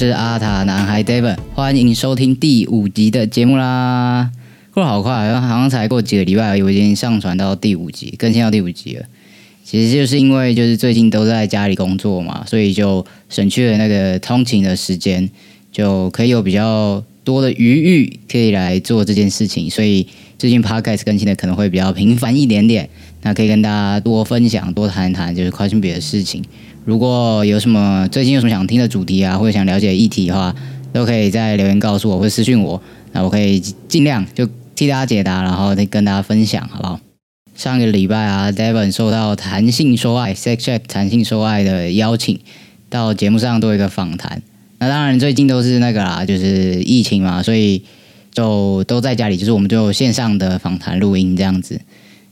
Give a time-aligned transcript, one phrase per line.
[0.00, 4.30] 是阿塔男孩 David，欢迎收听第五集的节目啦！
[4.72, 9.04] 过得好快，好像才过几个礼拜而已，我已经上传到第五集，更新到第五集了。
[9.62, 15.28] 其实就是因为就是最近都在家里工作嘛，所以就省去了那个通勤的时间，
[15.70, 20.06] 就可以有比较多的余裕可以来做这件事情，所以
[20.38, 22.88] 最近 Podcast 更新的可能会比较频繁一点点。
[23.22, 26.42] 那可以跟大家多分享、多谈一谈就是跨性别的事情。
[26.84, 30.54] 如果有什么最近有什么想听的主题啊，或者想了解议题的话，
[30.92, 37.00] 都可以在留言告诉我，或私讯我，那我可以尽量就替大家解答，然后再跟大家分享，好不好？
[37.54, 42.40] 上个礼拜啊，Devon 受到弹性说爱 （Sex Chat） 弹性说爱的邀请，
[42.88, 44.40] 到节目上做一个访谈。
[44.78, 47.82] 那当然最近都是那个啦，就是疫情嘛，所以
[48.32, 51.78] 就都在家里，就是我们就线上的访谈录音这样子。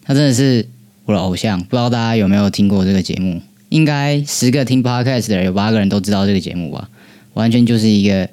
[0.03, 0.67] 他真的是
[1.09, 3.41] 我的偶像，不知道大家有没有听过这个节目？
[3.71, 6.91] 应该十个听 podcast 的人有八个人都知道这个节目吧？
[7.33, 8.29] 完全就是一个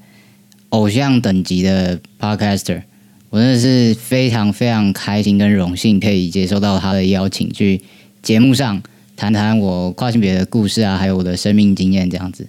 [0.69, 2.81] 偶像等级的 podcaster，
[3.29, 7.79] 我真的是非常非常开心跟荣幸可以接受到他的邀请，去
[8.21, 8.83] 节目上
[9.15, 12.45] 谈谈我跨性别的故事啊，还有我的生命经验这样子，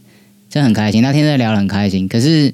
[0.51, 1.03] 真的很开心。
[1.03, 2.53] 那天在聊很开心，可是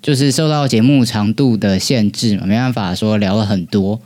[0.00, 4.00] 就是受到节目长度的限制嘛，没办法说聊了很多，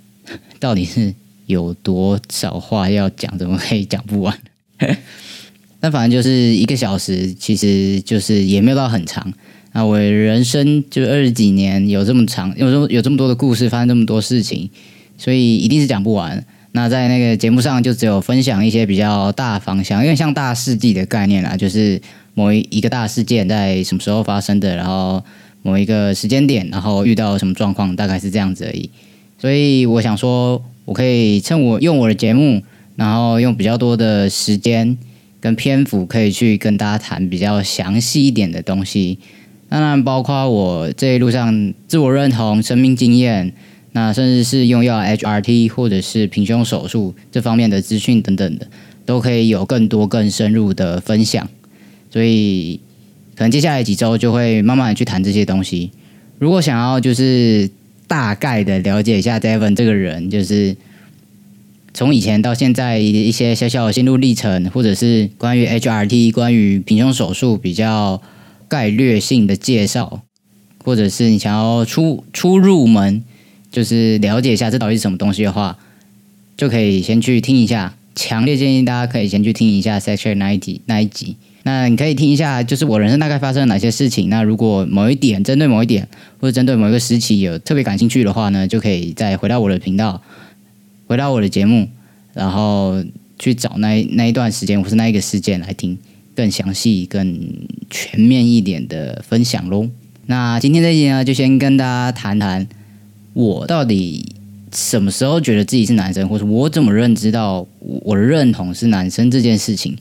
[0.58, 1.14] 到底是
[1.46, 4.38] 有多少话要讲，怎么可以讲不完？
[5.80, 9.32] 那反正就是一个小时，其实就是也没有到很长。
[9.72, 14.70] 那我人生就二十几年，有这么长，有这么有这么多的故事，发生这么多事情，
[15.18, 16.44] 所以一定是讲不完。
[16.72, 22.00] 那在那个节目上，就只有分享一些比较大方向，因为像大事记的概念啦，就是
[22.34, 25.22] 某一一个大事件在什么时候发生的，然后
[25.62, 28.90] 某一个时间点，然后遇到什么状况，大概是这样子而已。
[29.38, 32.62] 所以我想说，我可以趁我用我的节目。
[32.98, 34.96] 然后用比较多的时间
[35.38, 39.18] 跟篇幅，可以去跟大家谈比较详细一点的东西。
[39.68, 43.52] 当然，包括我这一路上自我认同、生命经验，
[43.92, 48.66] 那甚至是用药 HRT 或者是平胸手术这方面的资讯等等的，
[49.04, 51.46] 都可以有更多更深入的分享。
[52.10, 52.80] 所以，
[53.34, 55.90] 可能接下来几周就会慢慢的去谈这些东西。
[56.38, 57.68] 如果想要就是
[58.06, 60.76] 大概的了解一下 Devon 这个人，就是。
[61.94, 68.20] 从以前到现在一些小小的心路历程，或者是关于 HRT、关于平胸手术比较
[68.68, 70.20] 概略性的介绍，
[70.84, 73.24] 或者是你想要出出入门，
[73.72, 75.78] 就是了解一下这到底是什么东西的话，
[76.54, 77.94] 就可以先去听一下。
[78.16, 81.36] 强烈建议大家可以先去听一下 Section 那一集那一集。
[81.62, 84.28] 那你可以听一下，就是我人生大概发生了哪些事情。
[84.28, 86.08] 那如果某一点针对某一点，
[86.40, 90.22] 或者针对某一个时期有特别感兴趣的话呢，就可以再回到我的频道。
[91.08, 91.88] 回到我的节目，
[92.34, 93.04] 然后
[93.38, 95.98] 去找那那一段时间或是那一个事件来听
[96.34, 97.38] 更详细、更
[97.90, 99.88] 全面一点的分享喽。
[100.26, 102.66] 那今天这一集呢，就先跟大家谈谈
[103.32, 104.35] 我到底
[104.76, 109.96] 什么时候觉得自己是男生，或者我怎么认知到我认同是男生这件事情。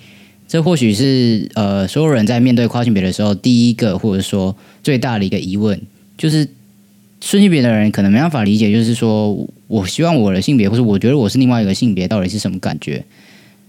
[0.48, 5.82] 这或许是呃，所有人在面对跨性别的时候，第一个或者说最大的一个疑问，
[6.18, 6.48] 就是
[7.22, 9.48] 顺性别的人可能没办法理解，就是说。
[9.68, 13.04] 我希望我的性别，或者我觉得我是另外一个性别，到底是什么感觉？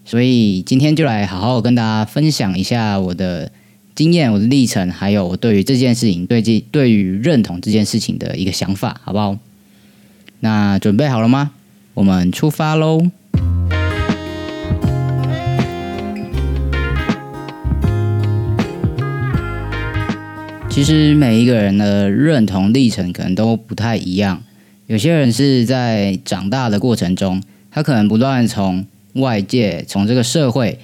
[0.05, 3.51] 所以今天就来好好跟大家分享一下我的
[3.95, 9.39] 经验、我的历程，还有我对于这件事情、对这对于认同这件事情的一个想法，好不好？
[10.41, 11.53] 那准备好了吗？
[11.95, 13.11] 我们出发喽！
[20.69, 24.43] 其实每一个人的认同历程可能都不太一样。
[24.87, 28.85] 有些人是在长大的过程中，他可能不断从
[29.15, 30.79] 外界、从这个社会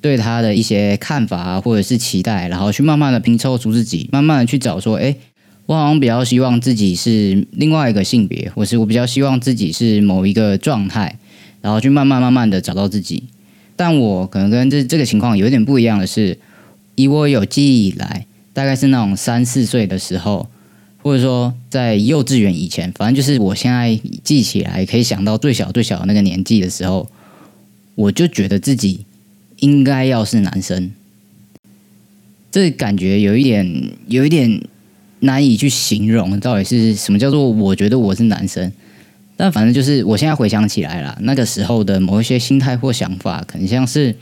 [0.00, 5.14] 对他的一些看法，或者是期待，然后去慢慢的拼凑出自己，慢慢的去找说，哎，
[5.68, 11.18] 我好像比较希望自己是另外一个性别，或是我比较希望自己是某一个状态，
[11.60, 13.24] 然后去慢慢慢慢的找到自己。
[13.76, 16.38] 但我可能跟这这个情况有点不一样的是，
[16.94, 18.24] 以我有记忆以来，
[18.54, 20.48] 大概是那种三四岁的时候。
[21.00, 27.08] 或者说，在幼稚园以前，反正就是我现在记起来可以想到最小最小的那个年纪的时候，
[27.94, 29.06] 我就觉得自己
[29.60, 30.90] 应该要是男生。
[32.50, 34.60] 这感觉有一点，有一点
[35.20, 38.70] 难以去形容，到底是什么叫做我觉得我是男生。
[39.36, 44.14] 但反正就是我现在回想起来了，那个时候的某一些心态或想法，可能像是，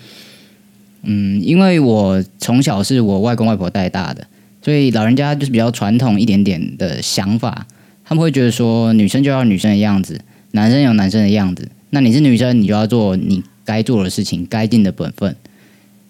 [1.02, 4.26] 嗯，因为我从小是我外公外婆带大的，
[4.62, 7.66] 所以老人家就是比较传统一点点的想法，
[8.04, 10.20] 他们会觉得说，女生就要女生的样子，
[10.50, 11.69] 男生有男生的样子。
[11.90, 15.34] 那你是女生，你就要做你该做的事情，该尽的本分。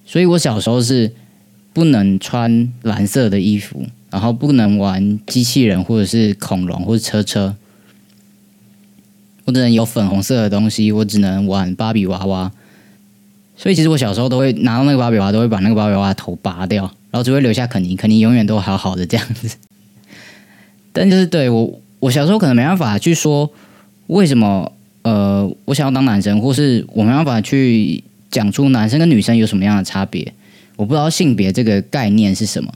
[0.05, 1.13] 所以我小时候是。
[1.77, 7.55] 不能穿蓝色的衣服，然后不能玩机器人或者是恐龙或者车车，
[9.45, 12.51] 我只能有粉红色的东西，我只能玩芭比娃娃。
[13.59, 19.55] 所以其实我小时候都会拿到那个芭比娃娃，都会把那个芭比娃娃头拔掉，然后只会留下肯尼，肯尼永远都好好的这样子。
[20.95, 23.53] 但就是对我，我小时候可能没办法去说
[24.07, 30.33] 为什么，呃，我想要当男生，或是我没办法去讲出男生跟女生有什么样的差别。
[30.77, 32.73] 我不知道性别这个概念是什么，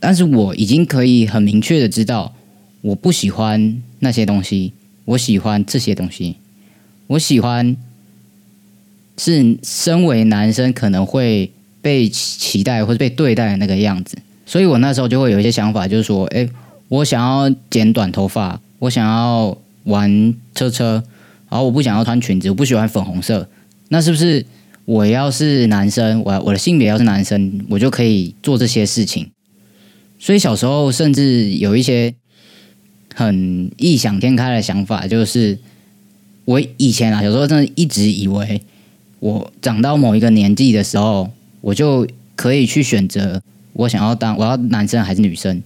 [0.00, 2.34] 但是我已经可以很明确的知道，
[2.80, 4.72] 我不喜欢那些东西，
[5.04, 6.36] 我喜欢这些东西，
[7.08, 7.76] 我喜欢
[9.18, 11.50] 是身为男生可能会
[11.82, 14.16] 被期待或者被对待的那个样子，
[14.46, 16.48] 所以我那时候就会有一些想法，就是说，哎，
[16.88, 21.02] 我想要剪短头发，我想要玩车车，
[21.50, 23.48] 然后我不想要穿裙子，我不喜欢粉红色，
[23.88, 24.44] 那是不是？
[24.86, 29.28] 我要是男生，我我的性别要是男生，我就可以做这些事情。
[30.18, 32.14] 所以小时候甚至有一些
[33.12, 35.58] 很异想天开的想法，就是
[36.44, 38.62] 我以前啊，有时候真的一直以为，
[39.18, 41.30] 我长到某一个年纪的时候，
[41.60, 42.06] 我就
[42.36, 43.42] 可以去选择
[43.72, 45.60] 我想要当我要男生还是女生。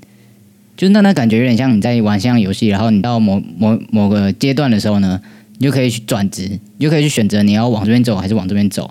[0.78, 5.20] 就那那感觉有点像你在玩像游戏，然后你到某某某个阶段的时候呢，
[5.58, 8.90] 你就可以去转职，你就可以去选择你要往这边走还是往这边走。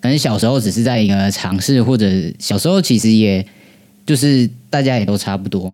[0.00, 2.06] 可能小时候只是在一个尝试，或者
[2.38, 3.44] 小时候其实也
[4.06, 5.72] 就是大家也都差不多，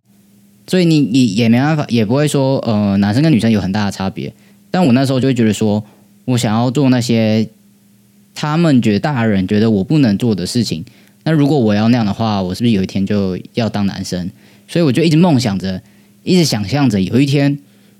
[0.66, 4.32] 所以你你也没办法，也不会说呃男生跟女生有很大的差别。
[4.70, 5.82] 但我那时候就会觉得说，
[6.24, 7.48] 我想要做那些
[8.34, 10.84] 他们觉得大人觉得我不能做的事情。
[11.22, 14.30] 那如果我要那样的话，我是不是有一天就要当男生？
[14.68, 15.80] 所以我就一直梦想着，
[16.24, 17.56] 一直想象着有一天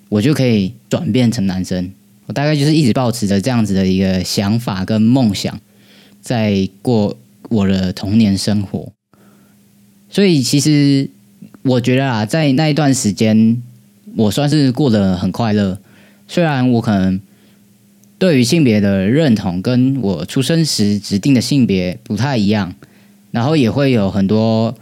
[0.09, 1.91] 我就可以转变成男生。
[2.27, 5.59] 我大概就是一直保持着这样子的一个想法跟梦想。
[6.27, 7.17] 在过
[7.51, 8.91] 我的童年生活，
[10.11, 11.09] 所以其实
[11.63, 13.63] 我觉得啊，在那一段时间，
[14.17, 15.79] 我算是过得很快乐。
[16.27, 17.21] 虽然我可能
[18.19, 22.75] 对于性别的认同跟我出生时指定的性别不太一样，
[23.31, 24.75] 然后也会有很多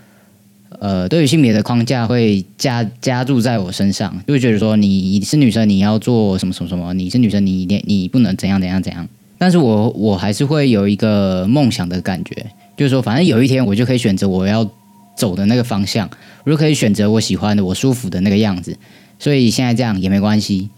[0.79, 9.07] 呃，对于性别的框架会加加注在我身上，就会觉得说你是女生，你要做什么什么什么；你是女生，你你你不能怎样怎样怎样。
[9.37, 12.47] 但是我我还是会有一个梦想的感觉，
[12.77, 14.69] 就是说，反正有一天我就可以选择我要
[15.17, 16.09] 走的那个方向，
[16.45, 18.77] 我就可以选择我喜欢的、我舒服的那个样子。
[19.19, 20.71] 所以现在这样也没关系。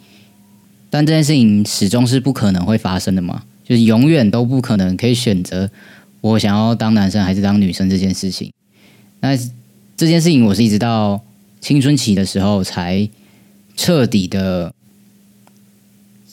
[0.90, 5.70] 但这件事情始终是不可能会发生的嘛，就是永远都不可能可以选择
[6.20, 8.52] 我想要当男生还是当女生这件事情。
[9.20, 9.36] 那
[9.96, 11.20] 这件事情我是一直到
[11.60, 13.08] 青春期的时候才
[13.76, 14.72] 彻底的。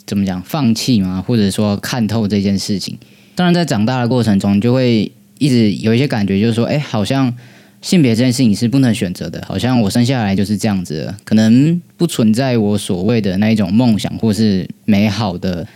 [0.05, 0.41] 怎么讲？
[0.41, 1.21] 放弃嘛？
[1.21, 2.97] 或者说看透这件事情？
[3.35, 7.33] 当然，在长大的过程中，就会一直有一些感觉，就是说，哎，好像
[7.81, 15.68] 性别这件事情是不能选择的，好像我生下来就是这样子，可能不存在我所谓的那一种梦想或是美好的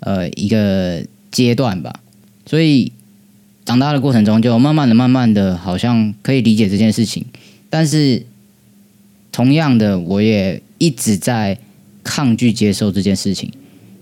[0.00, 1.92] 呃一个阶段吧。
[2.46, 2.90] 所以
[3.64, 7.24] 长大的过程中，就慢慢的、慢慢的，好像可以理解这件事情。
[7.68, 8.24] 但是，
[9.30, 11.58] 同样的，我也一直在
[12.02, 13.52] 抗拒接受这件事情。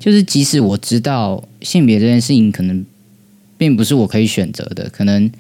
[0.01, 2.85] 就是即使我知道性别这件事情可能
[3.59, 5.31] 并不是我可以选择的，可能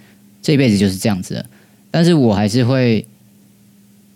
[0.43, 1.47] 这辈子就是这样子的，
[1.90, 3.07] 但是我还是会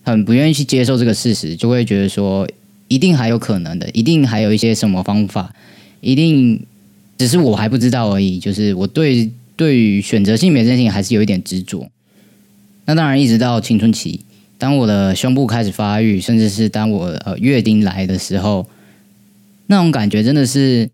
[0.02, 2.46] 很不愿意去接受这个事实，就会觉得说
[2.88, 5.54] 一定还有可能的，一定还有一些什么方法，
[6.02, 6.60] 一定
[7.16, 8.38] 只是我还不知道而已。
[8.38, 11.88] 就是我对对于选择性别这件事情还是有一点执着。
[12.84, 14.20] 那当然，一直到青春期，
[14.58, 18.68] 当我的胸部开始发育，甚至是当我呃月经来的时候。
[19.66, 20.90] 那种感觉真的是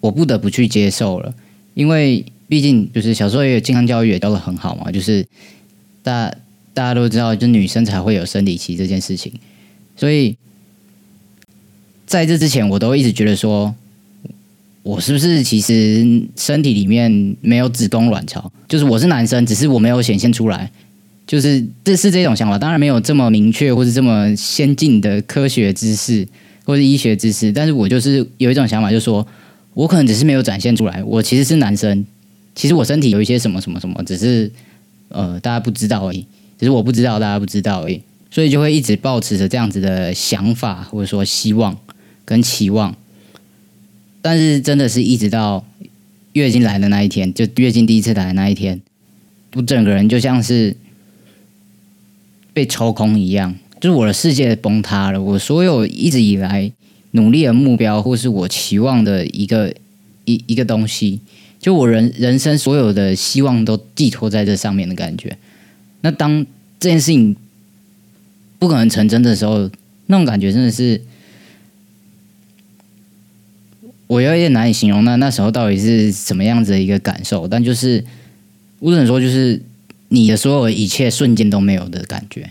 [0.00, 1.34] 我不得不去接受了，
[1.74, 5.26] 因为毕竟就是小时候也有健康教育也教的很好嘛，就是
[6.02, 6.28] 大
[6.72, 9.32] 大家都知道，就女生才会有生理期这件事情，
[9.96, 10.36] 所以
[12.06, 13.74] 在这之前，我都一直觉得说，
[14.82, 20.70] 我是不是其实身体里面没有子宫卵巢，就是我是男生，只是我没有显现出来，
[21.26, 26.28] 就是这是这种想法，当然没有这么明确或是这么先进的科学知识。
[26.64, 29.26] 或者医学知识，但是我就是有一种想法，就是说
[29.74, 32.04] 我可能只是没有展现出来，我其实是男生，
[32.54, 34.50] 其实我身体有一些什么什么什么，只是
[35.08, 36.26] 呃大家不知道而已，
[36.58, 41.78] 只是我不知道，大家不知道而已，所以就会一直保持着这样子的想法或者说希望
[42.24, 42.96] 跟期望，
[44.22, 45.66] 但是真的是一直到
[46.32, 48.80] 月经来的那一天，就月经第一次来的那一天，
[49.54, 50.76] 我整个人就像是
[52.52, 53.54] 被抽空一样，
[53.90, 56.72] 是我的世界崩塌了，我所有一直以来
[57.12, 59.74] 努力的目标或是我期望的一个
[60.24, 61.20] 一一个东西。
[61.60, 65.36] 就我人人生所有的希望都寄托在这上面的感觉，
[66.02, 66.44] 那当
[66.78, 67.34] 这件事情
[68.58, 69.70] 不可能成真的时候，
[70.06, 71.00] 那种感觉真的是
[74.06, 75.04] 我有点难以形容。
[75.04, 77.48] 那那时候到底是什么样子的一个感受？
[77.48, 78.04] 但就是
[78.80, 79.62] 我只能说，就是
[80.08, 82.50] 你的所有一切瞬间都没有的感觉，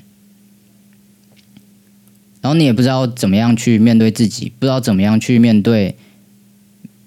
[2.43, 5.95] 然后你也不知道怎么样去面对自己，不知道怎么样去面对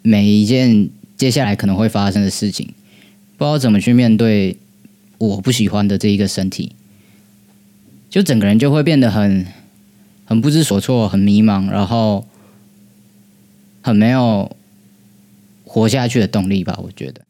[0.03, 0.89] 每一件。
[1.17, 2.75] 接下来可能会发生的事情，
[3.39, 4.59] 不知道怎么去面对
[5.17, 6.73] 我不喜欢的这一个身体，
[8.11, 9.47] 就整个人就会变得很
[10.27, 12.27] 很不知所措，很迷茫，然后
[13.81, 14.55] 很没有
[15.65, 16.79] 活下去的动力吧。
[16.83, 17.23] 我觉得，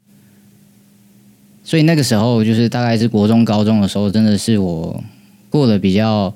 [1.62, 5.04] 所以那个时候就是大概是国中、高中的时候，真的是我
[5.48, 6.34] 过得比较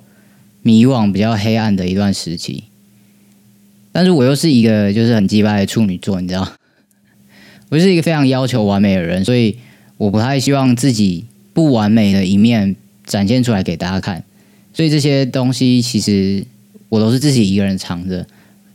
[0.63, 2.65] 迷惘、比较黑暗的一段时期。
[3.93, 6.53] 但是我又是一个就是很鸡巴的处女座，你知道。
[7.71, 9.57] 我是一个非常要求完美的人，所以
[9.97, 12.75] 我不太希望自己不完美的一面
[13.05, 14.25] 展现出来给大家看。
[14.73, 16.45] 所以这些东西其实
[16.89, 18.27] 我都是自己一个人藏着，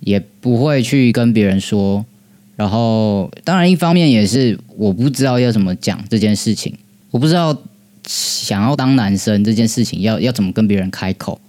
[0.02, 2.06] 也不会去跟别人说。
[2.58, 6.74] 然后，当然一方面也是我不知道要怎么讲这件事情，
[7.12, 7.58] 我不知道
[8.08, 11.40] 想要当男生这件事情要要怎么跟别人开口。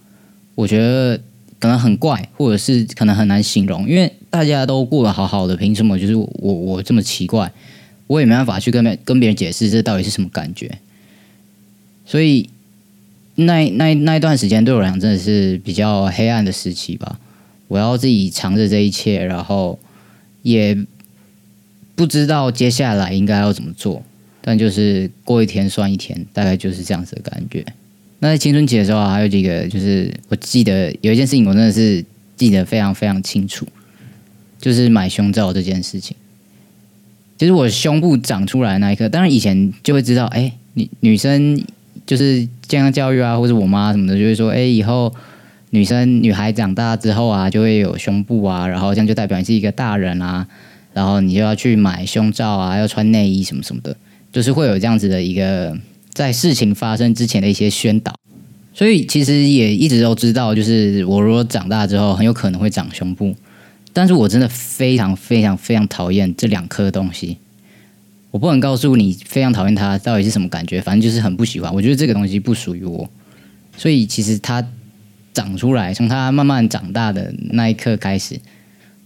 [0.57, 1.17] 我觉得
[1.61, 4.13] 可能很怪，或者是可能很难形容，因为。
[4.29, 7.51] 大家都过得好好的，凭什么就是我我这么奇怪？
[8.07, 10.79] 我也没办法去跟别跟别人解释这到底是什么感觉。
[12.05, 12.51] 所以
[13.37, 17.19] 那那那一段时间对我来讲真的是比较黑暗的时期吧。
[17.69, 19.79] 我要自己藏着这一切，然后
[20.43, 20.77] 也
[21.95, 24.03] 不知道接下来应该要怎么做。
[24.43, 27.65] 但就是过一天算一天，大概就是这样子的感觉。
[28.18, 32.04] 那在青春期的时候，还有几个就是我记得有一件事情，我真的是
[32.37, 33.66] 记得非常非常清楚。
[34.58, 36.16] 就是买胸罩这件事情，
[37.38, 41.62] 其实我胸部长出来那一刻，当然以前就会知道，哎，女女生
[42.06, 45.14] 就是健康教育啊，或者我妈什么的，就会说，哎，以后
[45.70, 50.49] 女生女孩长大之后啊，就会有胸部啊，然后这样就代表你是一个大人啊，
[50.94, 53.94] 然后你就要去买胸罩啊，要穿内衣什么什么的，
[54.32, 55.76] 就是会有这样子的一个
[56.16, 58.14] 在事情发生之前的一些宣导，
[58.73, 63.35] 所以其实也一直都知道，就是我如果长大之后，很有可能会长胸部。
[63.92, 67.37] 但是我真的非常非常非常讨厌这两颗东西，
[68.30, 71.70] 我不能告诉你非常讨厌它到底是什么感觉，反正就是很不喜欢。
[71.75, 73.06] 我觉得这个东西不属于我，
[73.76, 74.66] 所以其实它
[75.35, 78.40] 长出来，从它慢慢长大的那一刻开始，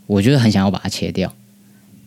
[0.07, 1.35] 我觉得很想要把它切掉。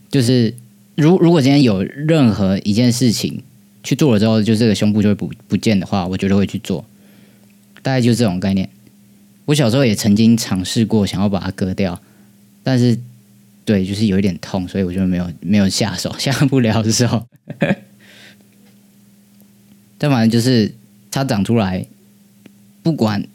[0.09, 0.53] 就是
[0.95, 3.43] 如如果今天有任何一件事情
[3.83, 6.83] 去做了之后，就这个胸部就会不不见的话，我觉得会去做。
[7.81, 8.69] 大概就是这种概念。
[9.45, 12.01] 我小时候也曾经尝试过想要把它割掉。
[12.63, 12.97] 但是，
[13.65, 17.27] 对，就是有一点痛，所以我就没有没有下手， 下不了手。
[19.97, 20.73] 但反正就是
[21.11, 21.85] 它长出来，
[22.81, 23.25] 不管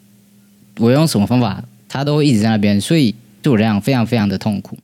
[0.79, 4.79] 我用什么方法，它都会一直在那边，所以对我来讲非常非常的痛苦。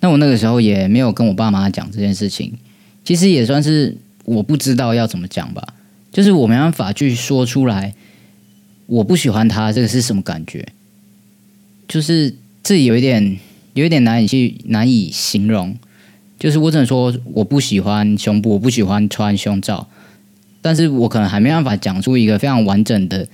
[0.00, 2.56] 那我那个时候也没有跟我爸妈讲这件事情，
[3.04, 3.96] 其实也算是
[4.36, 5.74] 我不知道要怎么讲吧，
[6.12, 7.94] 就是我没办法去说出来，
[8.86, 10.66] 我不喜欢他这个是什么感觉，
[11.86, 13.38] 就是自己有一点。
[13.74, 15.76] 有一点难以去难以形容，
[16.36, 19.86] 就是我只能说我不喜欢胸部，我不喜欢穿胸罩，
[20.60, 23.28] 但是我可能还没办法讲出一个非常完整的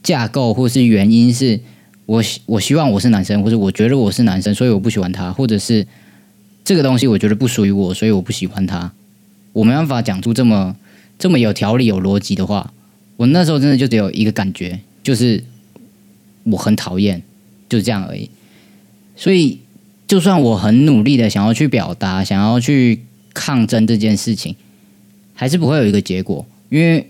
[0.00, 1.58] 架构，或是原因是
[2.06, 5.84] 我我希望我是男生，或者我觉得我是男生，所以我不喜欢他，或者是
[6.62, 8.92] 这个东西我觉得不属于我，所以我不喜欢他。
[9.52, 10.76] 我没办法讲出这么
[11.18, 12.72] 这么有条理、有逻辑的话。
[13.16, 15.44] 我那时候真的就只有一个感觉，就是
[16.44, 17.22] 我很讨厌，
[17.68, 18.30] 就这样而已。
[19.16, 19.60] 所以。
[20.10, 24.56] 就算我很努力的想要去表达，想要去抗争这件事情，
[25.34, 27.08] 还是不会有一个结果，因为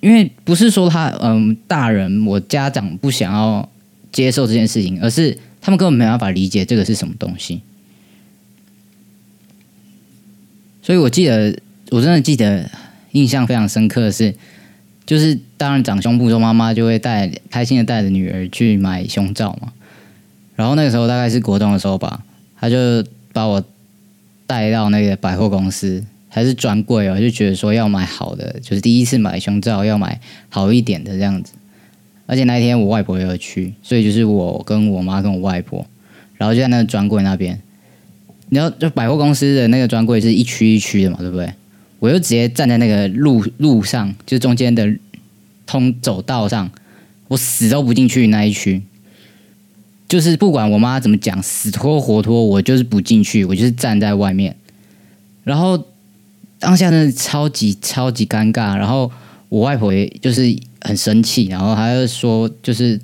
[0.00, 3.66] 因为不是说他嗯大人我家长不想要
[4.12, 7.62] 接受这件事情，而是他们根本没办法理解这个是什么东西。
[10.82, 11.56] 所以我记得
[11.90, 12.68] 我真的记得
[13.12, 14.34] 印象非常深刻的是，
[15.06, 19.72] 就是当然长胸部之后，妈妈就会带开心的带着女儿去买胸罩嘛。
[20.56, 22.24] 然后那个时候大概是国中的时候吧，
[22.58, 23.64] 他就把我
[24.46, 31.52] 带到那个百货公司，还是专柜哦，就觉得说要买好的，就是第一次买胸罩要买好一点的这样子。
[32.26, 35.86] 而且那一天我外婆也有去，所以就是我跟我妈跟我外婆，
[36.36, 37.60] 然后就在那个专柜那边。
[38.52, 41.50] 你知道，就百货公司的那个专柜是一区一区的嘛，对不对？
[42.00, 44.86] 我就直接站在那个路路上，就中间的
[45.64, 46.70] 通走道上，
[47.28, 48.82] 我死都不进去那一区。
[50.06, 54.54] 就是不管我妈怎么讲，死拖活拖，我就是不进去，我就是站在外面。
[55.44, 55.82] 然后
[56.58, 59.10] 当下真的超级超级尴尬，然后
[59.48, 63.00] 我外婆也就是很生气，然后还说就是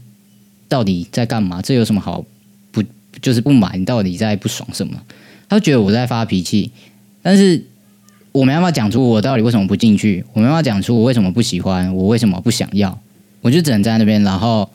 [0.68, 1.62] 到底在干嘛？
[1.62, 2.22] 这有什么好
[2.70, 2.84] 不
[3.22, 3.78] 就是不买？
[3.78, 5.00] 你到底在不爽什么？
[5.48, 6.70] 他觉得我在发脾气，
[7.22, 7.64] 但是
[8.32, 13.00] 我没办法讲出我到底为什么不进去，我没办法讲出我为什么不喜欢，我为什么不想要，
[13.40, 14.70] 我就只能在那边，然后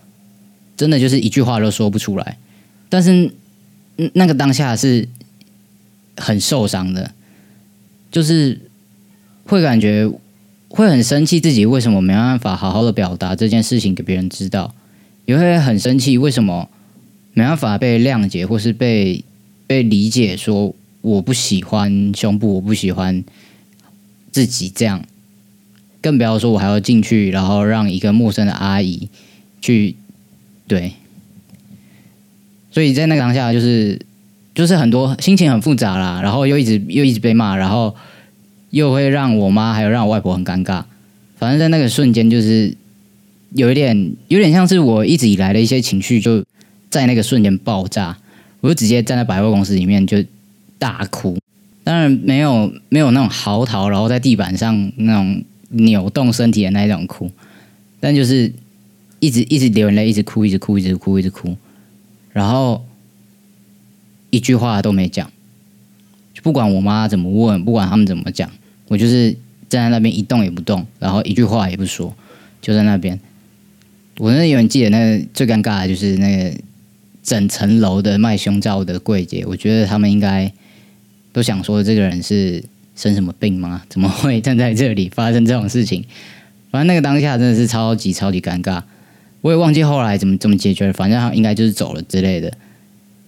[0.75, 2.37] 真的就是一句话都说不出来。
[2.89, 3.31] 但是
[4.13, 5.07] 那个当下是
[6.17, 7.11] 很受伤的。
[8.11, 8.61] 就是
[9.43, 10.07] 会感觉
[10.69, 14.75] 会很生气，自己为什么没办法好好的表达这件事情给别人知道，
[15.25, 16.69] 也会很生气，为什么
[17.33, 19.23] 没办法被谅解或是被
[19.67, 20.37] 被理解？
[20.37, 23.23] 说我不喜欢胸部，我不喜欢
[24.31, 25.03] 自己这样，
[26.01, 29.09] 更不要说我还要进去，然后让一个陌生的阿姨
[29.61, 29.95] 去
[30.67, 30.93] 对，
[32.71, 33.99] 所以在那个当下就是。
[34.55, 37.95] 就是很多心情很复杂啦，然后又一直又一直被骂，然后
[38.69, 40.83] 又会让我妈还有让我外婆很尴尬。
[41.39, 42.77] 反正在那个瞬间，就是
[43.55, 46.45] 有一点有点像是我一直以来的一些情绪，就
[46.91, 48.15] 在那个瞬间爆炸。
[48.63, 50.23] 我就直接站在百货公司里面就
[50.79, 51.37] 大哭，
[51.83, 57.29] 当然没有没有那种嚎啕，然后在地板上那种扭动身体的那种哭，
[57.99, 58.49] 但就是
[59.19, 61.57] 一直一直流眼泪，一直哭，一直哭，一直哭，一直哭，
[62.31, 62.83] 然后。
[64.29, 65.29] 一句话都没讲，
[66.33, 68.49] 就不管我妈怎么问，不管他们怎么讲，
[68.87, 69.29] 我就是
[69.69, 72.11] 站在那边一动也不动，然后一句话也不说，
[72.59, 73.19] 就在那边。
[74.17, 76.57] 我那永远记得那最尴尬的就是那个
[77.23, 80.51] 整层楼的卖胸罩的柜姐，我觉得他们应该
[81.31, 82.61] 都想说这个人是
[82.95, 83.81] 生什么病吗？
[83.89, 86.03] 怎么会站在这里发生这种事情？
[86.69, 88.83] 反正那个当下真的是超级超级尴尬，
[89.41, 92.51] 我也忘记后来怎么怎么解决了，反正他应该就是走了之类的。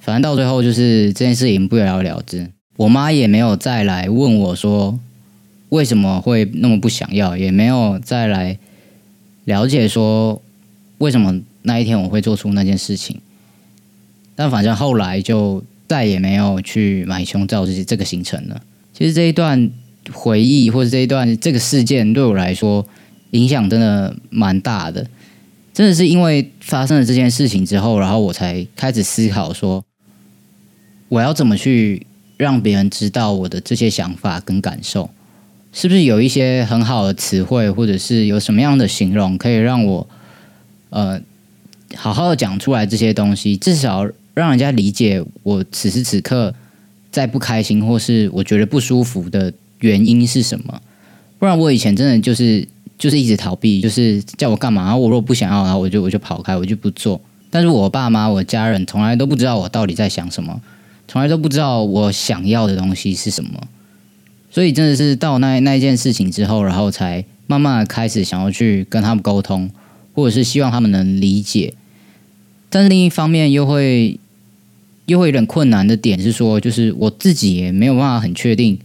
[0.01, 4.99] 反正到最后就是这件事情不了了之，我妈也没有再来问我说
[5.69, 8.57] 为什么会那么不想要，也没有再来
[9.45, 10.41] 了解说
[10.97, 13.21] 为什么那一天我会做出那件事情。
[14.35, 18.61] 但反正后来就再也没有去买胸罩这些这个行程了。
[18.93, 19.69] 其实这一段
[20.11, 22.85] 回忆或者这一段这个事件对我来说
[23.31, 25.05] 影响真的蛮大的，
[25.73, 29.83] 真的是因为发生了这件事情之后，然后我才开始思考说。
[31.07, 35.11] 我要怎么去让别人知道我的这些想法跟感受？
[35.71, 40.09] 是不是有一些很好的词汇，或者是有什么样的形容，可以让我
[40.89, 41.21] 呃
[41.95, 43.55] 好好的讲出来这些东西？
[43.55, 46.53] 至少让人家理解我此时此刻
[47.11, 50.79] 在不开心，或是我觉得不舒服的原因是什么？
[51.39, 52.67] 不然我以前真的就是
[52.97, 57.19] 就是一直逃避，就是叫我干嘛，然后我如果不想要，然后我就我就跑开，我就不做。
[57.49, 60.61] 但是我爸妈、我家人从来都不知道我到底在想什么。
[61.07, 63.67] 从来都不知道我想要的东西是什么，
[64.49, 69.69] 所以真的是到那那一件事情之后，然后才慢慢的开始想要去跟他们沟通，
[70.15, 71.75] 或者是希望他们能理解。
[72.71, 74.19] 但是另一方面又会
[75.05, 78.77] 又会有点困难的点是说，就是我自己也没有办法很确定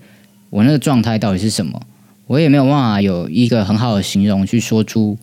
[0.51, 1.81] 我那个状态到底是什么，
[2.27, 5.17] 我也没有办法有一个很好的形容去说出，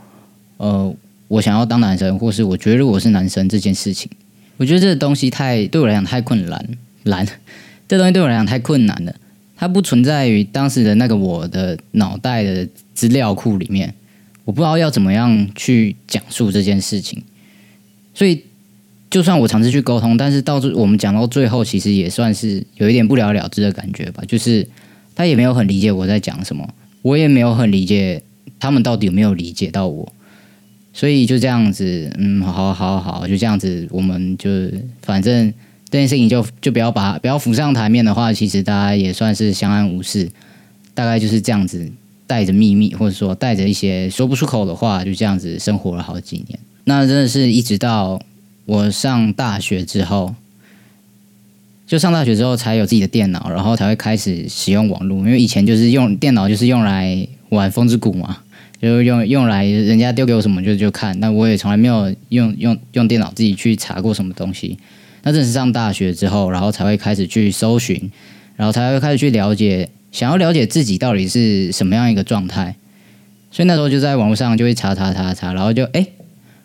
[0.58, 0.96] 呃，
[1.28, 4.10] 我想要当男生，或是我觉得我是男生这件事情。
[4.58, 6.68] 我觉得这个东西太对我来讲太困难。
[7.04, 7.26] 难，
[7.88, 9.16] 这东西对我来讲太困难了。
[9.56, 13.94] 它不存在于当时的那个我的脑袋的资料库里面，
[14.46, 17.24] 我不知道要怎么样去讲述这件事情。
[18.14, 18.44] 所以，
[19.10, 24.24] 就算我尝试去沟通，但是到最我们讲到最后，其实也算是有一点不了了之的感觉吧。
[24.28, 24.68] 就是
[25.16, 26.68] 他也没有很理解我在讲什么，
[27.02, 28.22] 我也没有很理解
[28.60, 30.12] 他们到底有没有理解到我。
[30.94, 34.50] 所以就这样子，嗯，好好好，就这样子，我们就
[35.02, 35.54] 反正。
[35.90, 40.30] 这件事情就就不要把不要浮上台面的话，其实大家也算是相安无事。
[40.94, 41.90] 大概就是这样子，
[42.28, 46.60] 带着秘密，或者说带着一些说不出口的话，就这样子生活了好几年。
[46.84, 48.22] 那真的是一直到
[48.68, 50.36] 我上大学之后，
[51.88, 55.20] 就上大学之后才有自己的电脑，然后才会开始使用网络。
[55.20, 58.40] 因为以前就是用电脑就是用来玩风之谷嘛，
[58.82, 61.18] 就用用来人家丢给我什么就就看。
[61.18, 64.78] 但我也从来没有用用用电脑自己去查过什么东西。
[65.24, 68.12] 那正是上大学之后，然后才会开始去搜寻，
[68.58, 72.76] 然后才会开始去了解想要了解自己到底是什么样一个状态，
[73.50, 76.06] 所以那时候就在网络上就会查查查查，然后就哎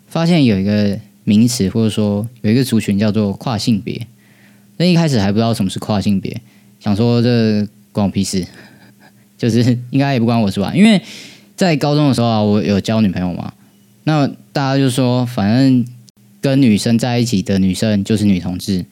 [0.08, 4.06] 发现有一个名词或者说有一个族群叫做跨性别。
[4.76, 6.40] 那一开始还不知道什么是跨性别，
[6.80, 8.46] 想说这关我屁事，
[9.38, 10.72] 就是应该也不关我是吧？
[10.74, 11.00] 因为
[11.56, 13.52] 在高中的时候啊，我有交女朋友嘛，
[14.04, 15.84] 那大家就说反正
[16.40, 18.84] 跟女生在一起的女生就是女同志，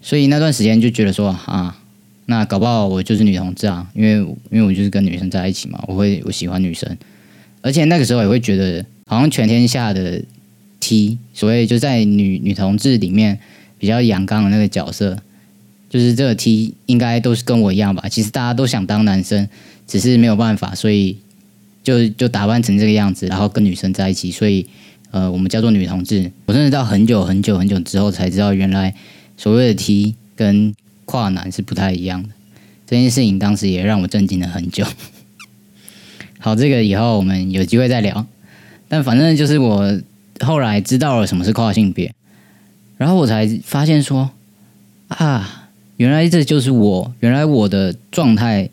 [0.00, 1.78] 所以那段时间就觉得说啊。
[2.26, 4.12] 那搞不好我就是女同志啊，因为
[4.50, 6.96] 因为我就是跟女生在一起嘛，我会我喜欢女生，
[7.60, 10.22] 而且那个时候也会觉得，好像全天下的
[10.86, 13.38] T，所谓就在女女同志里面
[13.78, 15.18] 比较阳刚的那个角色，
[15.88, 18.06] 就是这个 T 应该都是跟我一样吧。
[18.10, 19.48] 其实大家都想当男生，
[19.86, 21.16] 只是没有办法，所以
[21.82, 24.30] 就就打扮成这个样子，然后跟女生在一起。
[24.30, 24.66] 所以
[25.10, 26.30] 呃，我们叫做女同志。
[26.44, 28.94] 我甚至到很久很久很久之后才知道，原来
[29.38, 30.74] 所谓的 T 跟
[31.06, 32.28] 跨男是不太一样的，
[32.86, 34.84] 这件事情当时也让我震惊了很久。
[36.38, 38.26] 好，这个以后我们有机会再聊。
[38.86, 39.98] 但反正就是我
[40.40, 42.12] 后来知道了什么是跨性别，
[42.96, 44.30] 然后我才发现说
[45.08, 48.68] 啊，原来这就是我，原来我的状态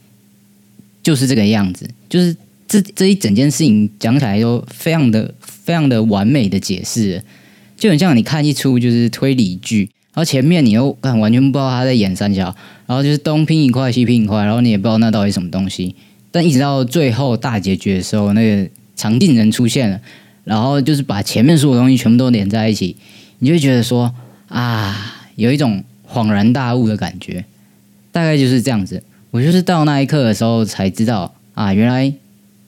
[1.04, 1.89] 就是这个样子。
[2.10, 2.36] 就是
[2.67, 7.24] 这这一整件事情讲起来都非常的非常的完美的解释，
[7.78, 9.89] 就很像你看一出就是推理剧。
[10.13, 12.54] 然后前面你又看完全不知道他在演三角，
[12.86, 15.95] 然后就是东拼一块西拼一块，然后你也不知道那到底什么东西。
[16.32, 20.02] 但一直到最后大结局的时候，那个常进人出现了，
[20.43, 22.95] 然后就是把前面所有东西全部都连在一起，
[23.39, 24.13] 你就会觉得说
[24.47, 27.45] 啊，有一种恍然大悟的感觉。
[28.12, 29.01] 大概就是这样子。
[29.30, 32.13] 我就是到那一刻的时候才知道啊，原来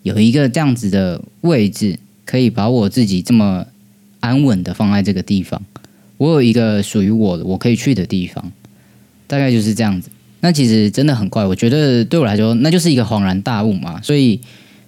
[0.03, 3.65] 有一个这样子的位置，可以把我自己这么
[4.21, 5.61] 安稳的放在这个地方。
[6.17, 8.51] 我有一个属于我的我可以去的地方，
[9.27, 10.09] 大概就是这样子。
[10.39, 14.01] 那其实真的很快，我觉得对我来说，那就是一个恍然大悟嘛。
[14.01, 14.39] 所以，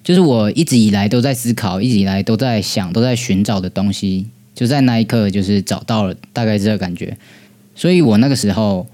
[0.06, 7.18] 就是我一直以来都在思考，一直以来都在想，都在寻找的东西，就在那一刻就是找到了，大概这个感觉。
[7.76, 8.86] 所以我那个时候，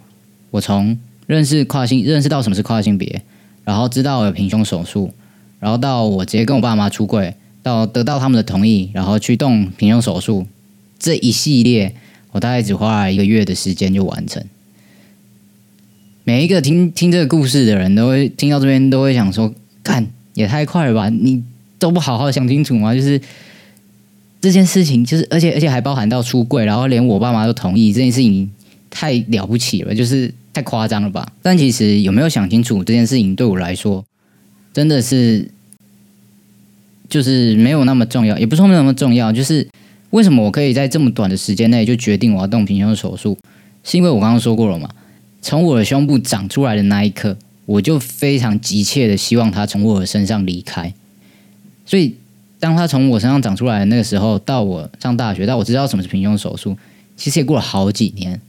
[0.51, 0.97] 我从
[1.27, 3.21] 认识跨性，认识到什么是跨性别，
[3.65, 5.13] 然后知道有平胸手术，
[5.59, 10.47] 然后到我直接跟我爸妈出柜，到得到他们的同意，然后去动平胸手术
[10.97, 11.93] 这一系列。
[12.31, 14.41] 我大概只花了一个月的时间就完成。
[16.23, 21.09] 每一个听听这个故事的人都会听到这边都会想说：“看也太快了吧！
[21.09, 21.41] 你
[21.77, 23.19] 都不好好想清楚吗？”就是
[24.39, 28.49] 这件事情，就是而且而且还包含到出柜，然后连我爸妈都同意这件事情，
[28.89, 31.27] 太了不起了，就是太夸张了吧？
[31.41, 34.03] 但其实有没有想清楚这件事情，对我来说
[34.73, 35.47] 真的是
[37.09, 39.67] 就是没有那么重要，也不是说没有那么重要，就是。
[40.11, 43.37] 为什么我可以在这么短的时间内就决定我要动平胸手术？
[43.81, 44.89] 是因为我刚刚说过了嘛？
[45.41, 47.37] 从我的胸部长出来的那一刻，
[47.71, 50.93] 我就非常急切的希望它从我的身上离开。
[51.85, 52.15] 所以，
[52.59, 56.77] 当它从我身上长出来的那个时候，到我上大学，到我知道什么是平胸手术，
[57.15, 58.39] 其实也过了好几年。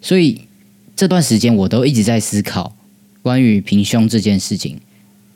[0.00, 0.40] 所以
[0.96, 2.74] 这段时间我都一直在思考
[3.22, 4.80] 关于平胸这件事情。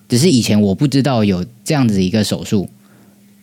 [0.08, 2.68] 只是以前我不知道有这样子一个手术，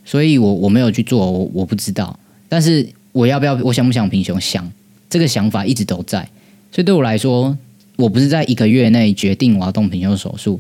[0.06, 2.18] 所以我我没有去做，我我不知道。
[2.50, 3.54] 但是我要不要？
[3.64, 4.40] 我想不想平胸？
[4.40, 4.72] 想
[5.10, 6.28] 这个想法一直都在。
[6.72, 7.58] 所以对我来说，
[7.96, 10.60] 我不是在一个月内决定我要动平胸手术，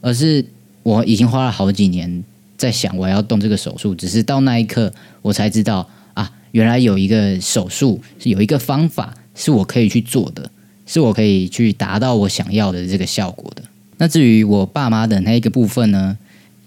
[0.00, 0.44] 而是
[0.82, 2.22] 我已经花了好几年
[2.56, 3.94] 在想我要动这个手术。
[3.94, 10.50] 只是到那一刻，我才知道啊，原来有一个手术是有一个方法是我可以去做的，
[10.86, 13.62] 是我可以去达到我想要的这个效果的。
[13.98, 16.16] 那至于我爸妈的那一个部分呢，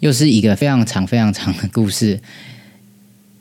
[0.01, 2.19] 又是一个非常长、非常长的故事。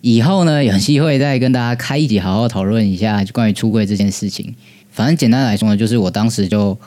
[0.03, 4.55] 以后呢，有机会再跟大家开一集，好好讨论一下关于出柜这件事情。
[4.91, 6.79] 反正简单来说呢，就是我当时就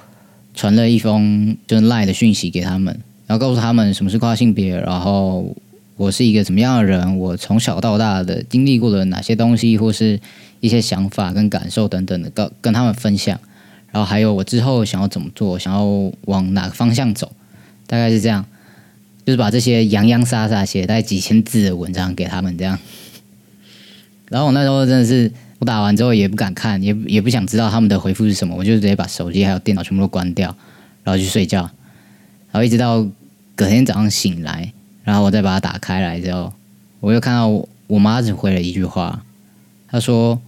[0.54, 2.94] 传了一封就是赖的讯息给他们，
[3.28, 5.56] 然后告诉他们什么是跨性别，然后
[5.96, 10.20] 我是一个怎么样的人，我从小到大的经历过的哪些东西，或是
[10.60, 13.40] 一些想法跟感受等等的，跟跟他们分享。
[13.92, 15.86] 然后还有我之后想要怎么做，想要
[16.26, 17.32] 往哪个方向走，
[17.86, 18.44] 大概是这样，
[19.24, 22.80] 就是把这些洋洋洒洒写在几千字的文章给他们这样。
[24.30, 25.32] 然后我那时候真的是，
[25.64, 30.54] 我打完之后也不敢看，也也不想知道他们的回复是什么，我就直接把手机还有电脑全部都关掉，
[31.06, 31.62] 然后去睡觉。
[32.52, 33.08] 然后一直到
[33.56, 34.74] 隔天早上醒来，
[35.06, 36.52] 然后我再把它打开来之后，
[37.00, 37.48] 我又看到
[37.88, 39.24] 我妈只回了一句话，
[39.88, 40.42] 她说：“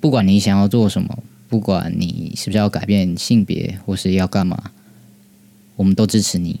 [0.00, 4.72] 不管你想要做什么，不管你是不是要改变性别或是要干嘛，
[5.76, 6.58] 我们都支持你，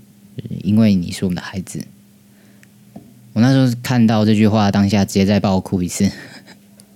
[0.62, 1.84] 因为你是我们的孩子。”
[3.34, 6.10] 我那时候看到这句话，当下直接再爆哭一次。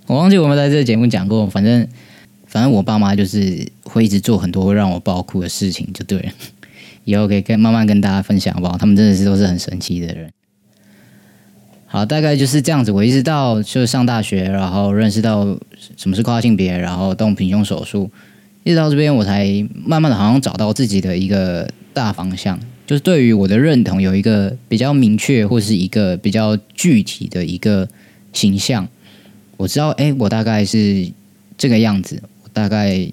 [0.07, 1.87] 我忘记我们在这个节目讲过，反正
[2.45, 6.31] 反正我爸妈就是会一直做很多让我爆哭的事情，就对了。
[7.05, 8.77] 以后可以跟慢慢跟大家分享，好不好？
[8.77, 10.29] 他们真的是都是很神奇的人。
[11.85, 12.91] 好，大概就是这样子。
[12.91, 15.57] 我一直到就是上大学，然后认识到
[15.95, 18.11] 什么是跨性别，然后动平胸手术，
[18.63, 19.45] 一直到这边，我才
[19.85, 27.87] 慢慢的好像找到自己的一个大方向，就是对于我的认同有一个比较明确或是一个比较具体的一个
[28.33, 28.87] 形象。
[29.57, 31.11] 我知道，哎，我大概是
[31.57, 33.09] 这个样子，我大概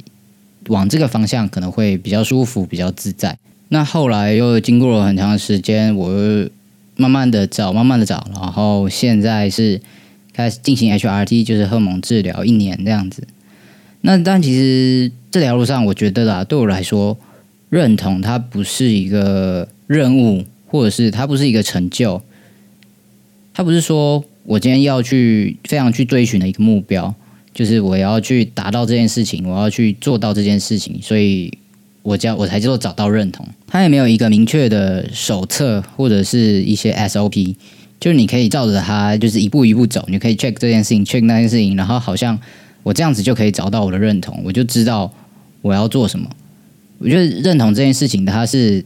[0.69, 3.37] 往这个方向可能会比较舒服、比较自在。
[3.69, 6.49] 那后来又经过了很长时间，我又。
[6.97, 9.81] 慢慢的找，慢慢的找，然后现在是
[10.35, 13.27] 开始进行 HRT，就是荷蒙治疗一年这样子。
[14.03, 17.17] 那但其实这条路上，我觉得啦，对我来说，
[17.71, 22.21] 认同它不是一个任务，或者是它不是一个成就，
[23.55, 27.15] 它不是说我今天要去非常去追寻的一个目标，
[27.55, 31.53] 就是我要去达到这件事情，我要去做到这件事情，所以。
[32.03, 37.55] 我叫我才叫做找到认同，他也没有一个明确的手册或者是一些 SOP，
[38.01, 42.41] 就是你可以照着它，就是一步一步走，你可以 check 这件事情，check 那件事情，然后好像
[42.83, 45.13] 我这样子就可以找到我的认同，我就知道
[45.61, 46.27] 我要做什么。
[47.01, 48.83] 我觉得认同这件事情，它是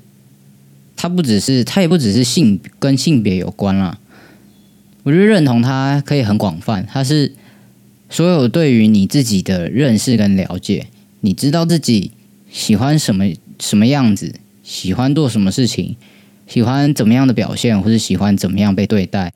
[0.96, 3.96] 它不只是它也不只是性跟性别有关啦。
[5.04, 7.32] 我觉得认同它可以很广泛，它是
[8.10, 10.88] 所有对于你自己的认识跟了解，
[11.20, 12.10] 你知道自己。
[12.50, 13.24] 喜欢什么
[13.58, 14.32] 什么样子？
[14.62, 15.96] 喜欢做什么事情？
[16.46, 19.32] 喜欢怎么样的表现，或是喜欢怎么样被对待？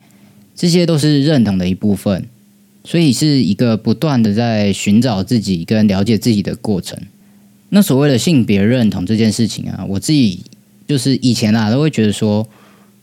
[0.55, 2.27] 这些都是认同的一部分。
[2.85, 6.97] 所以是一个不断的在寻找自己跟了解自己的过程。
[7.71, 10.45] 那所谓的性别认同这件事情啊，我自己
[10.87, 12.49] 就是以前啊都会觉得说，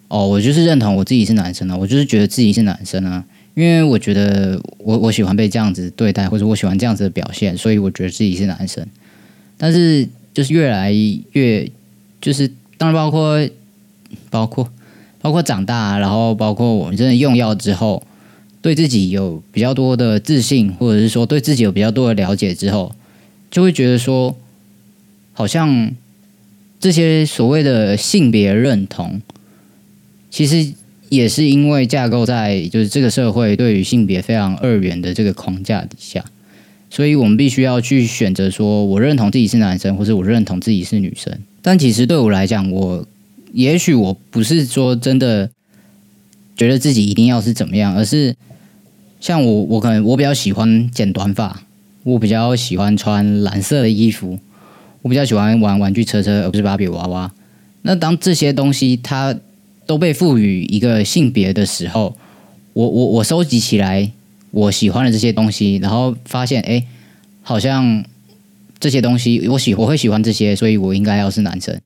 [0.07, 3.23] 哦，我就是认同我自己是男生啊，我就是觉得自己是男生啊，
[3.55, 8.85] 因为我觉得我我喜欢被这样子对待，或者我喜欢这样子的表现，所以我觉得自己是男生。
[9.57, 10.91] 但是，就是越来
[11.31, 11.71] 越，
[12.21, 13.49] 就是当然包括
[14.29, 14.69] 包括
[15.21, 18.05] 包括长大，然后包括我们真的用药之后，
[18.61, 22.93] 对自己有比较多的自信，或者是说对自己有比较多的了解之后，
[23.49, 24.35] 就会觉得说，
[25.33, 25.91] 好像
[26.79, 29.21] 这些所谓的性别认同，
[30.35, 30.73] 其实
[31.07, 36.25] 也是因为架构在就是这个社会对于性别非常二元的这个框架底下。
[36.89, 41.39] 所以我们必须要去选择，说我认同自己是男生，或者我认同自己是女生。
[41.61, 43.07] 但其实对我来讲，我
[43.53, 45.49] 也许我不是说真的
[46.57, 48.35] 觉得自己一定要是怎么样，而是
[49.21, 51.63] 像我，我可能我比较喜欢剪短发，
[52.03, 54.37] 我比较喜欢穿蓝色的衣服，
[55.01, 57.31] 我比较喜欢玩玩具车车，而不是芭比娃娃。
[57.83, 59.33] 那当这些东西它
[59.85, 62.15] 都被赋予一个性别的时候，
[62.73, 64.11] 我我我收集起来。
[64.51, 66.81] 我喜欢的这些东西，然后发现，哎，
[67.41, 68.05] 好像
[68.79, 71.77] 这些东西我喜我会喜欢这些，所以我应该要是男生，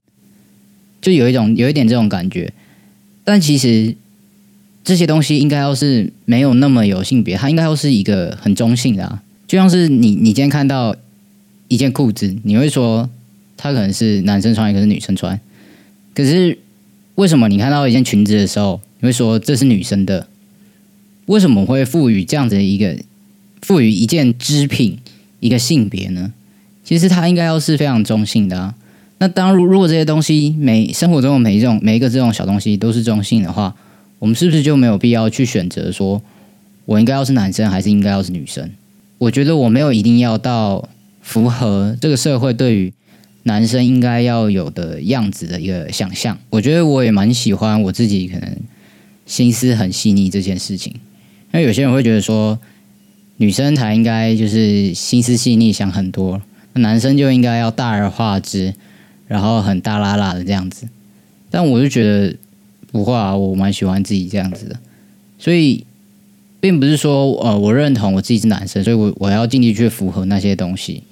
[1.01, 2.53] 就有一种有一点这种感觉。
[3.23, 3.95] 但其实
[4.83, 9.23] 这些东西应该要是没有那么有性别，它应该要是一个很中性的啊。
[9.47, 10.95] 就像是你你今天看到
[11.69, 13.09] 一件裤子，你会说
[13.57, 15.41] 它可能是男生穿，一个是女生穿。
[16.13, 16.59] 可是
[17.19, 20.27] 为什么你看到一件裙子的时候，你会说这是女生的？
[21.25, 22.95] 为什么会赋予这样子的一个
[23.61, 24.97] 赋予一件织品
[25.41, 26.31] 一个性别呢？
[26.81, 28.73] 其实它应该要是非常中性的啊。
[29.17, 33.75] 那当如如果这些东西每生活中的每一种每一个这种小东西都是中性的话，
[34.19, 36.21] 我们是不是就没有必要去选择说
[36.85, 38.71] 我应该要是男生还是应该要是女生？
[39.17, 40.87] 我觉得我没有一定要到
[41.21, 42.93] 符合这个社会对于
[43.43, 46.37] 男生应该要有的样子的一个想象。
[46.49, 48.57] 我觉得我也蛮喜欢我自己可能
[49.25, 50.93] 心思很细腻这件事情。
[51.51, 52.59] 因为有些人会觉得说，
[53.37, 56.41] 女生才应该就是心思细腻、想很多，
[56.73, 58.73] 男生就应该要大而化之，
[59.27, 60.87] 然后很大拉拉的这样子。
[61.49, 62.35] 但我就觉得
[62.91, 64.77] 不会啊，我蛮喜欢自己这样子的。
[65.39, 65.85] 所以，
[66.59, 71.03] 并不是说呃，我认同我自己是男生，所以我我要尽力去符合那些东西。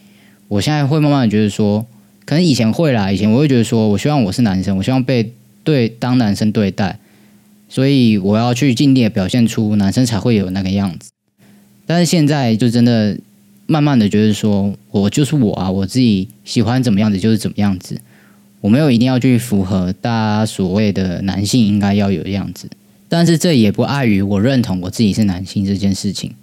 [0.49, 1.85] 我现在会慢慢的觉得说，
[2.27, 6.99] 可能以前会啦，以前我会觉得说我希望我是男生，我希望被对当男生对待。
[7.69, 11.11] 所以我要去尽力的表现出男生才会有那个样子，
[11.85, 13.17] 但是现在就真的
[13.65, 17.99] 慢慢的觉得说，我就是我啊，我自己喜欢怎么样子就是怎么样子，
[18.61, 22.69] 我没有一定要去符合大家所谓的男性应该要有的样子，
[23.09, 26.33] 但是这也不碍于我认同我自己是男性这件事情，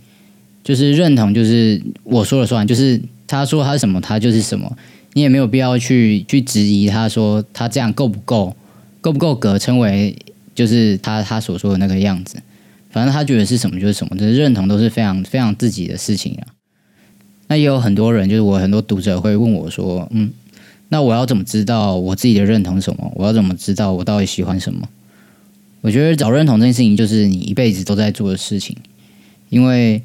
[0.62, 4.76] 就是认同就是我说了算，就是他说他什么他就是什么，
[5.14, 8.54] 你也没有必要去去质疑他说他这样够不够，
[9.00, 10.14] 够不够格称为。
[10.54, 12.36] 就是他他所说的那个样子，
[12.88, 16.46] 反正他觉得是什么就是什么，就是认同都是非常非常自己的事情啊。
[17.48, 20.30] 那也有很多人，就是我很多读者会问我说：“嗯，
[20.90, 23.12] 那我要怎么知道我自己的认同什么？
[23.16, 24.88] 我要怎么知道我到底喜欢什么？
[25.80, 28.76] 我觉得找认同这件事情，就是你一辈子都在做的事情，
[29.48, 30.00] 因为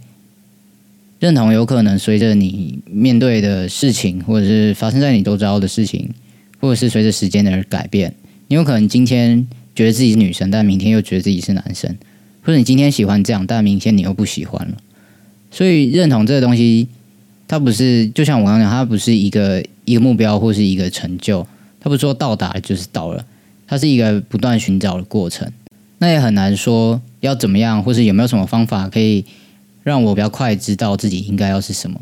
[1.20, 6.10] 认同有可能随着你面对的事情，或者是发生在你周遭的事情，
[6.62, 8.16] 或者是随着时间的改变，
[8.48, 11.94] 你有可能今天觉得自己是女生，但明天又觉得自己是男生，
[12.42, 14.78] 或者你今天喜欢这样，但明天你又不喜欢了。
[15.52, 16.88] 所以认同这个东西，
[17.50, 21.46] 它不是就像我刚刚讲，它不是一个一个目标或是一个成就，
[21.82, 23.26] 它不是说到达就是到了，
[23.68, 25.52] 它是一个不断寻找的过程。
[25.98, 29.26] 那也很难说要怎么样，或是有没有什么方法可以。
[29.90, 32.00] 让我比较快知道自己应该要是什么。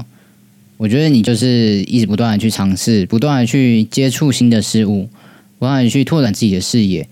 [0.76, 5.10] 我觉得你就是一直不断的去尝试，不断的去接触新的事物，
[5.58, 7.08] 不断的去拓展自己的视野。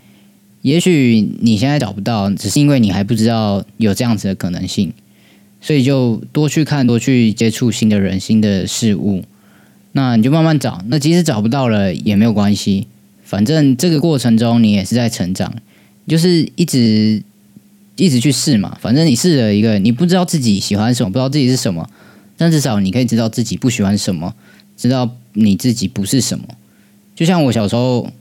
[0.62, 4.92] 也许你现在找不到，只是因为你还不知道有这样子的可能性，
[5.62, 9.24] 所以就多去看，多去接触新的人、新的事物。
[9.94, 10.84] 那你就慢慢找。
[10.88, 12.88] 那即使找不到了也没有关系，
[13.24, 15.54] 反正这个过程中你也是在成长，
[16.06, 17.24] 就是一直。
[17.96, 21.90] 一直去试嘛，反正你试了一个，你不知道自己喜欢什么，不知道自己是什么，
[22.38, 24.34] 但至少你可以知道自己不喜欢什么，
[24.76, 26.46] 知道你自己不是什么。
[27.16, 28.12] 就像我小时候，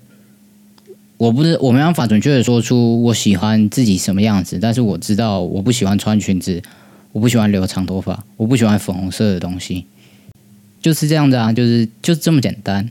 [1.17, 6.63] 我不是我没办法准确的说出我喜欢自己什么样子，但是我知道我不喜欢穿裙子，
[7.11, 9.87] 我不喜欢留长头发，我不喜欢粉红色的东西，
[10.81, 12.89] 就是这样子啊，就是就这么简单。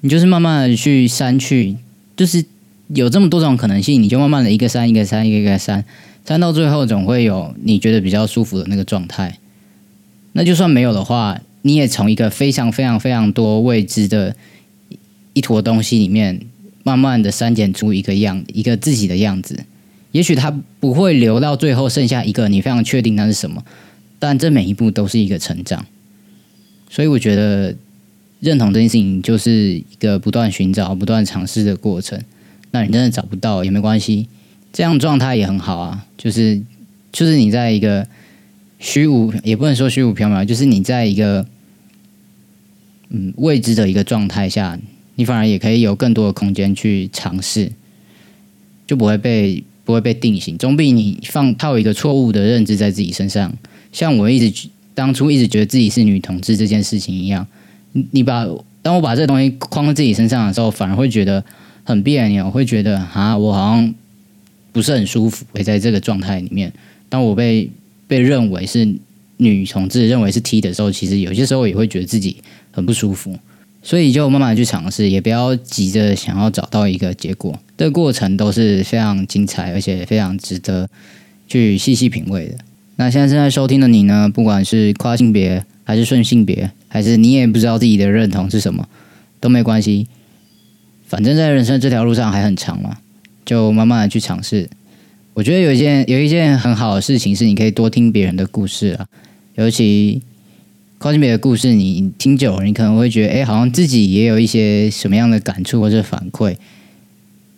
[0.00, 1.76] 你就是慢慢的去删去，
[2.16, 2.44] 就是
[2.88, 5.84] 有这么多种可能性，你就慢慢的一个删一个删一个一个删。
[6.26, 9.38] 删到最后，总会有你觉得比较舒服的那个状态。
[10.32, 14.34] 那就算没有的话，你也从一个非常非常非常多未知的
[15.32, 16.40] 一坨东西里面，
[16.84, 19.64] 慢慢的删减出一个样，一个自己的样子。
[20.12, 23.64] 也许它不会留到最后剩下一个你非常确定那是什么，
[24.18, 25.84] 但这每一步都是一个成长。
[26.88, 27.74] 所以我觉得
[28.40, 32.22] 认同这件事情就是一个不断寻找、不断尝试的过程。
[32.70, 34.28] 那你真的找不到也没关系。
[34.72, 36.60] 这样状态也很好啊，就是
[37.12, 38.06] 就是你在一个
[38.78, 41.46] 虚无，也不能说虚无缥缈，就是你在一个
[43.10, 44.78] 嗯未知的一个状态下，
[45.16, 47.70] 你反而也可以有更多的空间去尝试，
[48.86, 53.52] 就不会被不会被定型，总比你放套一个错误的认知在自己身上。
[53.92, 57.46] 像我一直当初一直觉得自己是女同志这件事情一样，
[58.12, 58.46] 你把
[58.80, 61.44] 当我把这东西框在自己身上的时候，反而会觉得
[61.84, 63.94] 很别扭，会觉得啊，我好像。
[64.72, 66.72] 不是很舒服，会在这个状态里面。
[67.08, 67.70] 当我被
[68.08, 68.88] 被认为是
[69.36, 72.38] 女同志，认为是 T 的时候，其实有些时候也会觉得自己
[72.70, 73.38] 很不舒服。
[73.84, 77.58] 所以就慢慢去尝试，也不要急着想要找到一个结果。
[77.76, 80.88] 这个过程都是非常精彩，而且非常值得
[81.48, 82.54] 去细细品味的。
[82.94, 84.30] 那现在正在收听的你呢？
[84.32, 88.88] 不管是跨性别，还是顺性别，还是你也不知道自己的认同是什么，
[89.40, 90.06] 都没关系。
[91.08, 92.98] 反正，在人生这条路上还很长嘛。
[93.44, 94.68] 就慢慢的去尝试，
[95.34, 99.06] 我觉得有一件有一件很好的事情是，你可以多听别人的故事啊，
[99.56, 100.22] 尤其
[100.98, 106.54] 跨性别的故事，你听久了，你可能会觉得，哎，好像自己也有一些什么样的感触或者反馈，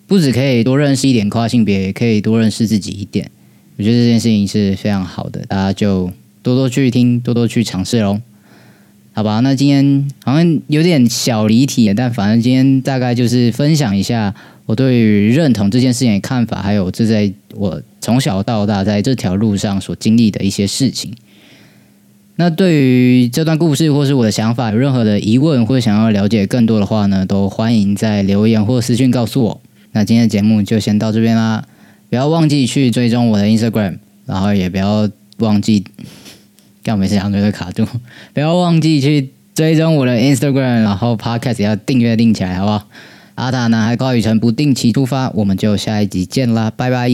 [0.06, 3.30] 不止可以多认识一点跨性别，也可以多认识自己一点。
[3.76, 6.10] 我觉得这件事情是非常好的，大家就
[6.42, 8.20] 多多去听，多多去尝试喽。
[9.12, 14.34] 好吧，那今天好像有点小离题，但反正今天大概就是分享一下。
[14.66, 21.12] 我对于认同这件事情的看法，还有这在我从小到大在这条路上所经历的一些事情。
[22.36, 29.60] 那对于这段故事或是我的想法，有任何的疑问或者想要了解更多的话呢，都欢迎在留言或私讯告诉我。
[29.92, 31.64] 那今天的节目就先到这边啦，
[32.10, 35.84] 不要忘记去追踪我的 Instagram，然后也不要忘记，
[36.82, 37.86] 干每次讲都会卡住，
[38.32, 42.88] 不要忘记去追踪我的 Instagram，然后 Podcast 要订阅订起来，好不好？
[43.34, 47.08] 阿塔男孩高雨辰不定期出发，我们就下一集见啦，拜拜。